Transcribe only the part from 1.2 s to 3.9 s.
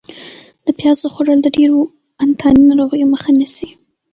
د ډېرو انتاني ناروغیو مخه نیسي.